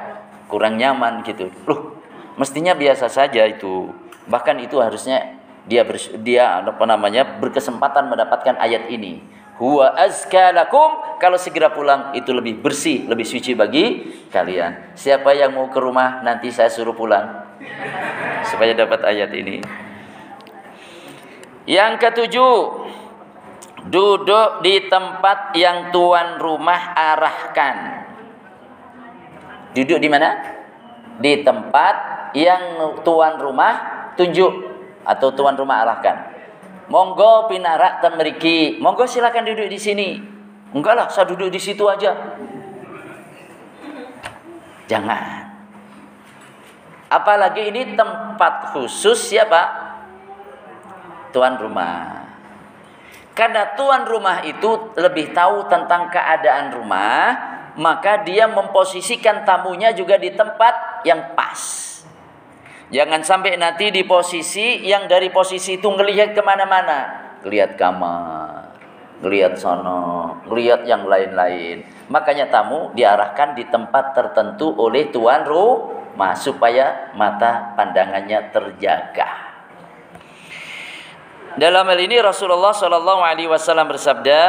[0.52, 1.48] kurang nyaman gitu.
[1.64, 1.96] Loh,
[2.36, 4.03] mestinya biasa saja itu.
[4.28, 9.24] Bahkan itu harusnya dia ber, dia apa namanya berkesempatan mendapatkan ayat ini.
[9.54, 14.98] Huwa azka lakum kalau segera pulang itu lebih bersih, lebih suci bagi kalian.
[14.98, 17.54] Siapa yang mau ke rumah nanti saya suruh pulang
[18.50, 19.62] supaya dapat ayat ini.
[21.64, 22.56] Yang ketujuh,
[23.88, 27.78] duduk di tempat yang tuan rumah arahkan.
[29.72, 30.44] Duduk di mana?
[31.24, 31.96] Di tempat
[32.36, 34.52] yang tuan rumah tunjuk
[35.04, 36.34] atau tuan rumah arahkan.
[36.92, 38.78] Monggo pinarak temeriki.
[38.80, 40.10] Monggo silakan duduk di sini.
[40.74, 42.12] Enggak lah, saya duduk di situ aja.
[44.90, 45.54] Jangan.
[47.14, 49.70] Apalagi ini tempat khusus siapa?
[51.30, 52.26] Tuan rumah.
[53.38, 57.22] Karena tuan rumah itu lebih tahu tentang keadaan rumah,
[57.78, 61.93] maka dia memposisikan tamunya juga di tempat yang pas.
[62.94, 67.26] Jangan sampai nanti di posisi yang dari posisi itu ngelihat ke mana-mana.
[67.42, 68.70] Ngelihat kamar,
[69.26, 71.82] ngelihat sono, lihat yang lain-lain.
[72.14, 79.30] Makanya tamu diarahkan di tempat tertentu oleh tuan rumah supaya mata pandangannya terjaga.
[81.58, 84.42] Dalam hal ini Rasulullah Shallallahu Alaihi Wasallam bersabda,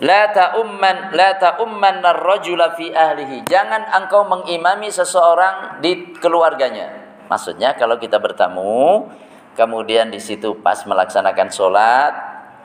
[0.00, 3.42] La ta'umman la ta'umman ar-rajula fi ahlihi.
[3.44, 6.99] Jangan engkau mengimami seseorang di keluarganya.
[7.30, 9.06] Maksudnya kalau kita bertamu,
[9.54, 12.12] kemudian di situ pas melaksanakan sholat,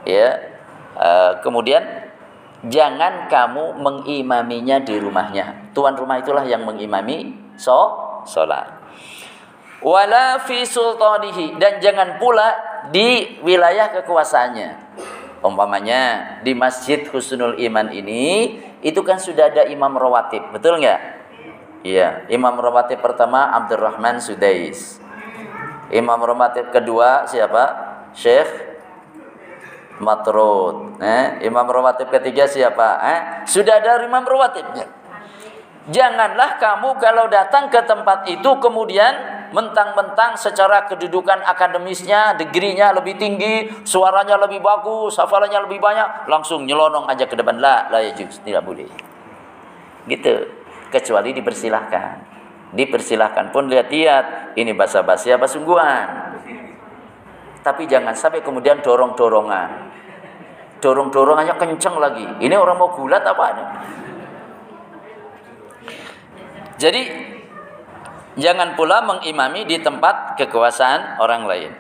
[0.09, 0.41] ya,
[0.97, 1.86] uh, kemudian
[2.66, 5.70] jangan kamu mengimaminya di rumahnya.
[5.78, 7.93] Tuan rumah itulah yang mengimami so
[8.26, 8.82] sholat.
[9.86, 12.57] Wala fi sultanihi dan jangan pula
[12.89, 14.86] di wilayah kekuasaannya
[15.45, 21.14] umpamanya di Masjid Husnul Iman ini itu kan sudah ada imam rawatib, betul nggak?
[21.86, 24.98] Iya, imam rawatib pertama Abdurrahman Sudais.
[25.94, 27.64] Imam rawatib kedua siapa?
[28.18, 28.50] Syekh
[30.02, 30.98] Matrud.
[30.98, 32.90] Eh, imam rawatib ketiga siapa?
[33.06, 34.90] Eh, sudah ada imam rawatibnya.
[35.86, 43.70] Janganlah kamu kalau datang ke tempat itu kemudian mentang-mentang secara kedudukan akademisnya, degrinya lebih tinggi,
[43.86, 48.66] suaranya lebih bagus, hafalannya lebih banyak, langsung nyelonong aja ke depan lah, lah ya tidak
[48.66, 48.90] boleh.
[50.10, 50.64] Gitu.
[50.96, 52.32] Kecuali dipersilahkan.
[52.72, 56.39] Dipersilahkan pun lihat-lihat, ini bahasa basi apa sungguhan.
[57.60, 59.91] Tapi jangan sampai kemudian dorong-dorongan.
[60.80, 62.24] Dorong-dorongannya kenceng lagi.
[62.39, 63.48] Ini orang mau gulat apa?
[66.80, 67.02] Jadi
[68.36, 71.72] Jangan pula mengimami di tempat kekuasaan orang lain.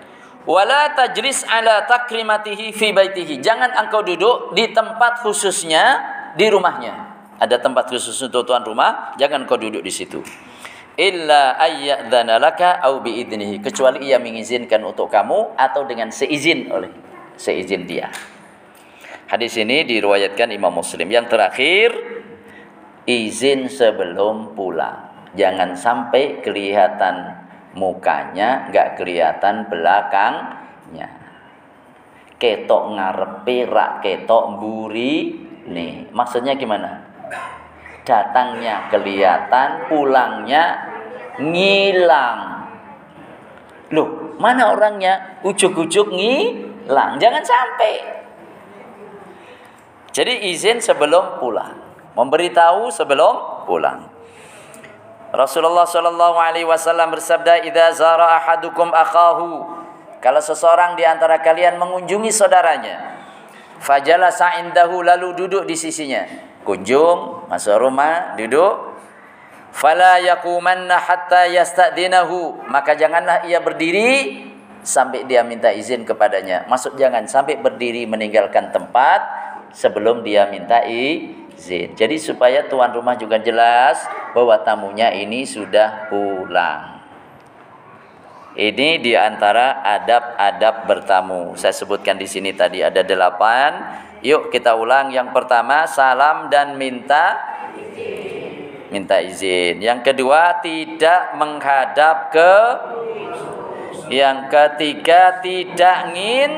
[0.47, 3.43] Wala tajlis ala takrimatihi fi baitihi.
[3.43, 5.99] Jangan engkau duduk di tempat khususnya
[6.39, 7.14] di rumahnya.
[7.35, 10.23] Ada tempat khusus untuk tuan rumah, jangan kau duduk di situ.
[10.95, 13.59] Illa ayyadzana laka au biidnihi.
[13.59, 16.87] Kecuali ia mengizinkan untuk kamu atau dengan seizin oleh
[17.35, 18.07] seizin dia.
[19.27, 21.11] Hadis ini diriwayatkan Imam Muslim.
[21.11, 21.89] Yang terakhir,
[23.03, 25.05] izin sebelum pulang
[25.35, 31.11] jangan sampai kelihatan mukanya nggak kelihatan belakangnya
[32.39, 37.03] ketok ngarepe rak ketok mburi nih maksudnya gimana
[38.05, 40.77] datangnya kelihatan pulangnya
[41.41, 42.69] ngilang
[43.91, 47.93] loh mana orangnya ujuk-ujuk ngilang jangan sampai
[50.15, 51.75] jadi izin sebelum pulang
[52.15, 54.15] memberitahu sebelum pulang
[55.35, 59.67] Rasulullah Shallallahu Alaihi Wasallam bersabda, "Idza zara ahadukum akahu."
[60.23, 63.19] Kalau seseorang di antara kalian mengunjungi saudaranya,
[63.83, 66.23] fajala sa'indahu lalu duduk di sisinya.
[66.65, 68.97] Kunjung, masuk rumah, duduk.
[69.69, 72.65] Fala yakumanna hatta yasta'dinahu.
[72.65, 74.41] Maka janganlah ia berdiri
[74.81, 76.65] sampai dia minta izin kepadanya.
[76.65, 79.21] Maksud jangan sampai berdiri meninggalkan tempat
[79.75, 81.93] sebelum dia minta izin.
[81.93, 84.01] Jadi supaya tuan rumah juga jelas
[84.33, 86.95] bahwa tamunya ini sudah pulang.
[88.55, 91.59] Ini di antara adab-adab bertamu.
[91.59, 93.99] Saya sebutkan di sini tadi ada delapan.
[94.25, 95.13] Yuk kita ulang.
[95.13, 97.37] Yang pertama salam dan minta
[98.89, 99.77] minta izin.
[99.77, 102.53] Yang kedua tidak menghadap ke.
[104.09, 106.51] Yang ketiga tidak ingin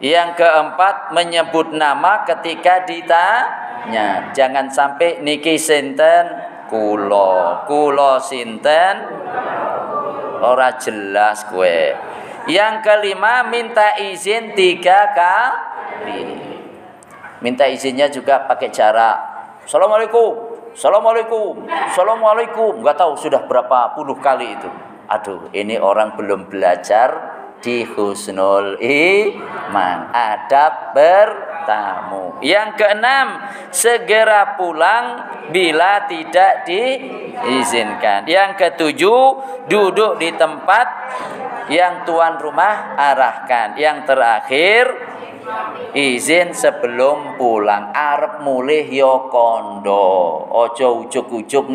[0.00, 4.32] yang keempat menyebut nama ketika ditanya.
[4.32, 6.28] Jangan sampai niki sinten
[6.72, 8.96] kulo, kulo sinten
[10.40, 11.92] ora jelas kue.
[12.48, 15.77] Yang kelima minta izin tiga kali.
[17.38, 19.10] Minta izinnya juga pakai cara
[19.68, 20.32] Assalamualaikum,
[20.72, 22.72] Assalamualaikum, Assalamualaikum.
[22.80, 24.68] Gak tahu sudah berapa puluh kali itu.
[25.08, 29.98] Aduh, ini orang belum belajar di husnul iman.
[30.14, 32.38] Adab bertamu.
[32.40, 33.26] Yang keenam
[33.68, 35.04] segera pulang
[35.52, 38.24] bila tidak diizinkan.
[38.24, 39.22] Yang ketujuh
[39.68, 40.86] duduk di tempat
[41.68, 43.76] yang tuan rumah arahkan.
[43.76, 44.84] Yang terakhir
[45.96, 51.66] izin sebelum pulang arep mulih yo kondo ojo ujuk-ujuk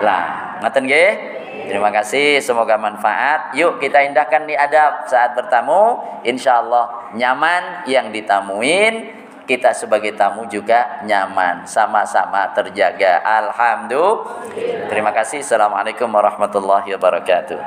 [0.00, 1.34] lah ngaten nggih
[1.64, 3.56] Terima kasih, semoga manfaat.
[3.56, 5.96] Yuk kita indahkan nih adab saat bertamu.
[6.20, 9.24] Insya Allah nyaman yang ditamuin.
[9.44, 13.20] Kita sebagai tamu juga nyaman, sama-sama terjaga.
[13.20, 14.88] Alhamdulillah.
[14.88, 15.44] Terima kasih.
[15.44, 17.60] Assalamualaikum warahmatullahi wabarakatuh.